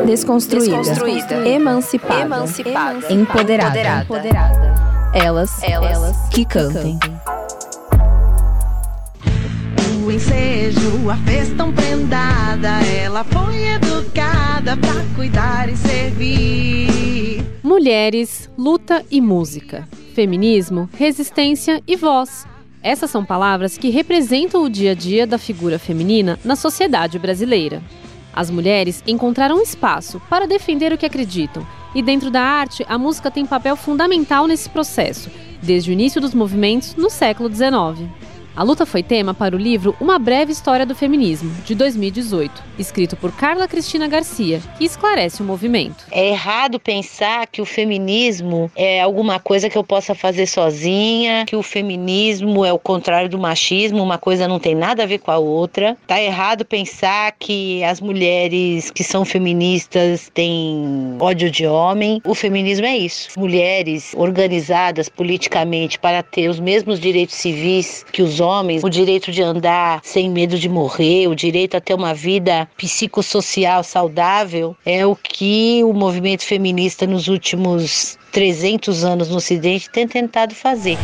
[0.00, 0.78] Desconstruída.
[0.78, 1.46] Desconstruída.
[1.46, 2.20] Emancipada.
[2.22, 3.12] Emancipada.
[3.12, 4.02] Empoderada.
[4.02, 4.74] Empoderada.
[5.12, 6.98] Elas, elas, elas que cantem.
[10.02, 12.80] O ensejo a fez tão prendada.
[12.86, 17.44] Ela foi educada pra cuidar e servir.
[17.62, 19.86] Mulheres, luta e música.
[20.14, 22.46] Feminismo, resistência e voz.
[22.82, 27.82] Essas são palavras que representam o dia a dia da figura feminina na sociedade brasileira.
[28.34, 33.30] As mulheres encontraram espaço para defender o que acreditam, e dentro da arte, a música
[33.30, 35.30] tem papel fundamental nesse processo,
[35.62, 38.08] desde o início dos movimentos no século XIX.
[38.54, 43.16] A luta foi tema para o livro Uma Breve História do Feminismo, de 2018, escrito
[43.16, 46.04] por Carla Cristina Garcia, que esclarece o movimento.
[46.10, 51.56] É errado pensar que o feminismo é alguma coisa que eu possa fazer sozinha, que
[51.56, 55.30] o feminismo é o contrário do machismo, uma coisa não tem nada a ver com
[55.30, 55.96] a outra.
[56.06, 62.20] Tá errado pensar que as mulheres que são feministas têm ódio de homem.
[62.22, 63.30] O feminismo é isso.
[63.40, 69.42] Mulheres organizadas politicamente para ter os mesmos direitos civis que os homens, o direito de
[69.42, 75.16] andar sem medo de morrer, o direito a ter uma vida psicossocial saudável, é o
[75.16, 80.98] que o movimento feminista nos últimos 300 anos no Ocidente tem tentado fazer.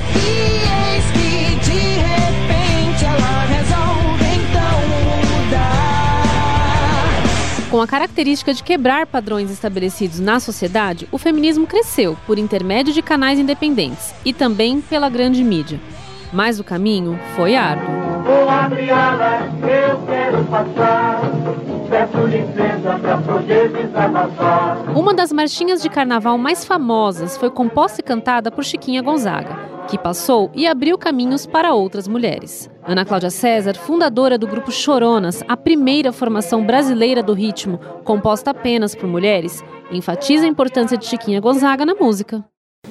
[7.71, 13.03] Com a característica de quebrar padrões estabelecidos na sociedade, o feminismo cresceu por intermédio de
[13.03, 15.79] canais independentes e também pela grande mídia
[16.33, 17.89] mas o caminho foi árduo.
[18.25, 21.21] Vou abrir alas, eu quero passar.
[21.89, 24.91] Peço licença para poder desabafar.
[24.95, 29.57] Uma das marchinhas de carnaval mais famosas foi composta e cantada por Chiquinha Gonzaga,
[29.89, 32.71] que passou e abriu caminhos para outras mulheres.
[32.85, 38.95] Ana Cláudia César, fundadora do grupo Choronas, a primeira formação brasileira do ritmo, composta apenas
[38.95, 42.45] por mulheres, enfatiza a importância de Chiquinha Gonzaga na música.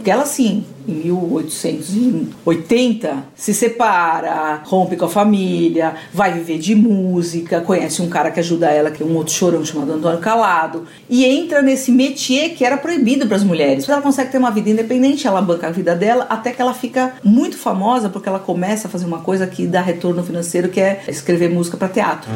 [0.08, 7.60] Porque ela, sim, em 1880, se separa, rompe com a família, vai viver de música,
[7.60, 11.26] conhece um cara que ajuda ela, que é um outro chorão chamado Antônio Calado, e
[11.26, 13.90] entra nesse métier que era proibido para as mulheres.
[13.90, 17.16] Ela consegue ter uma vida independente, ela banca a vida dela, até que ela fica
[17.22, 21.04] muito famosa porque ela começa a fazer uma coisa que dá retorno financeiro, que é
[21.10, 22.32] escrever música para teatro.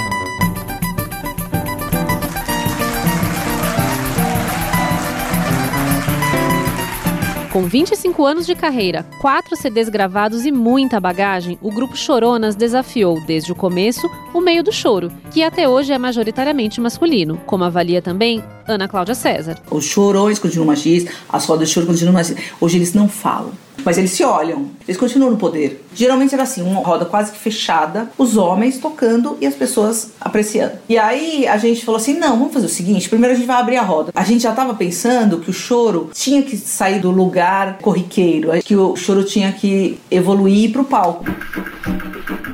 [7.51, 13.19] Com 25 anos de carreira, quatro CDs gravados e muita bagagem, o grupo Choronas desafiou,
[13.25, 18.01] desde o começo, o meio do choro, que até hoje é majoritariamente masculino, como avalia
[18.01, 19.57] também Ana Cláudia César.
[19.69, 22.41] Os chorões continuam machistas, as rodas de choro continuam machistas.
[22.61, 23.51] Hoje eles não falam.
[23.83, 25.83] Mas eles se olham, eles continuam no poder.
[25.93, 30.73] Geralmente era assim, uma roda quase que fechada, os homens tocando e as pessoas apreciando.
[30.87, 33.57] E aí a gente falou assim: não, vamos fazer o seguinte: primeiro a gente vai
[33.57, 34.11] abrir a roda.
[34.13, 38.75] A gente já estava pensando que o choro tinha que sair do lugar corriqueiro, que
[38.75, 41.25] o choro tinha que evoluir para o palco.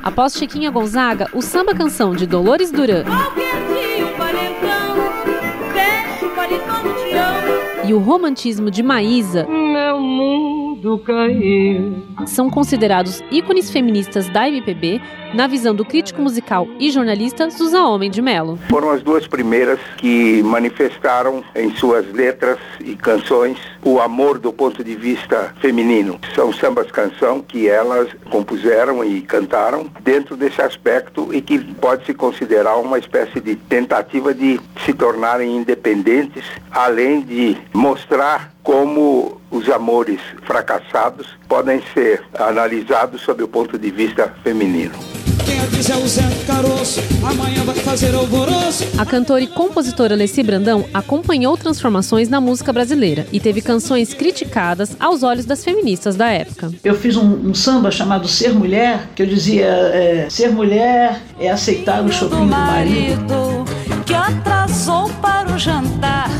[0.02, 3.04] Após Chiquinha Gonzaga, o samba canção de Dolores Duran.
[7.86, 9.46] E o romantismo de Maísa.
[10.78, 11.80] Mundo do cair.
[12.26, 15.00] São considerados ícones feministas da MPB
[15.34, 18.58] na visão do crítico musical e jornalista Suza Homem de Melo.
[18.70, 24.82] Foram as duas primeiras que manifestaram em suas letras e canções o amor do ponto
[24.82, 26.18] de vista feminino.
[26.34, 32.14] São sambas canção que elas compuseram e cantaram dentro desse aspecto e que pode se
[32.14, 40.20] considerar uma espécie de tentativa de se tornarem independentes, além de mostrar como os amores
[40.44, 45.17] fracassados podem ser analisados sob o ponto de vista feminino.
[48.98, 54.96] A cantora e compositora Alessi Brandão acompanhou transformações na música brasileira e teve canções criticadas
[54.98, 56.72] aos olhos das feministas da época.
[56.82, 61.50] Eu fiz um, um samba chamado Ser Mulher, que eu dizia: é, ser mulher é
[61.50, 63.64] aceitar o chopinho do marido.
[64.04, 66.30] Que atrasou para o jantar,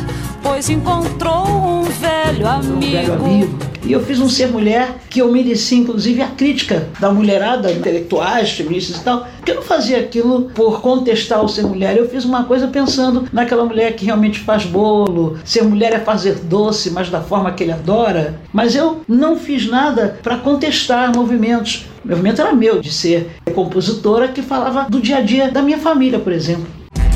[0.42, 2.76] pois encontrou um velho amigo.
[2.76, 6.88] Um velho amigo e eu fiz um Ser Mulher que eu mereci, inclusive, a crítica
[7.00, 11.62] da mulherada, intelectuais, feministas e tal, porque eu não fazia aquilo por contestar o ser
[11.62, 11.96] mulher.
[11.96, 16.34] Eu fiz uma coisa pensando naquela mulher que realmente faz bolo, ser mulher é fazer
[16.34, 18.38] doce, mas da forma que ele adora.
[18.52, 21.86] Mas eu não fiz nada para contestar movimentos.
[22.04, 25.78] O movimento era meu, de ser compositora que falava do dia a dia da minha
[25.78, 26.66] família, por exemplo.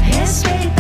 [0.03, 0.72] Respeita,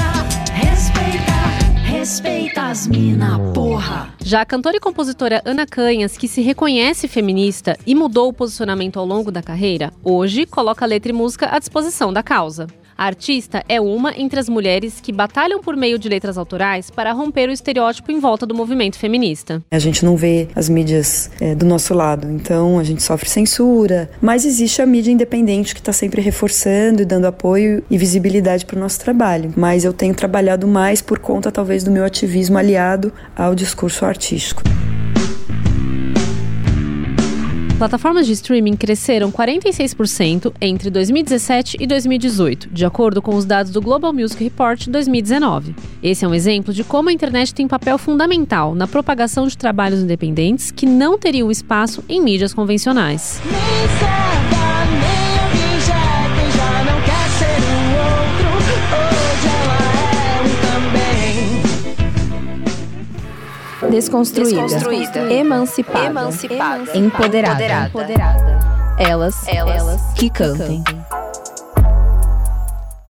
[2.02, 4.12] respeita, as mina, porra.
[4.18, 8.98] Já a cantora e compositora Ana Canhas, que se reconhece feminista e mudou o posicionamento
[8.98, 12.66] ao longo da carreira, hoje coloca letra e música à disposição da causa.
[13.02, 17.10] A artista é uma entre as mulheres que batalham por meio de letras autorais para
[17.10, 19.60] romper o estereótipo em volta do movimento feminista.
[19.72, 24.08] A gente não vê as mídias é, do nosso lado, então a gente sofre censura,
[24.20, 28.76] mas existe a mídia independente que está sempre reforçando e dando apoio e visibilidade para
[28.76, 29.52] o nosso trabalho.
[29.56, 34.62] Mas eu tenho trabalhado mais por conta, talvez, do meu ativismo aliado ao discurso artístico.
[37.82, 43.82] Plataformas de streaming cresceram 46% entre 2017 e 2018, de acordo com os dados do
[43.82, 45.74] Global Music Report 2019.
[46.00, 49.98] Esse é um exemplo de como a internet tem papel fundamental na propagação de trabalhos
[49.98, 53.40] independentes que não teriam espaço em mídias convencionais.
[63.92, 64.62] Desconstruída.
[64.62, 65.32] Desconstruída.
[65.32, 66.06] Emancipada.
[66.06, 66.96] Emancipada.
[66.96, 67.86] Empoderada.
[67.88, 68.94] Empoderada.
[68.98, 70.82] Elas, elas, que cantem.
[70.82, 71.21] Que cantem.